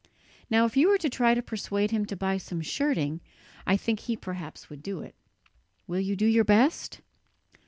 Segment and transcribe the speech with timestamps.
[0.49, 3.21] Now if you were to try to persuade him to buy some shirting,
[3.67, 5.13] I think he perhaps would do it.
[5.85, 7.01] Will you do your best?"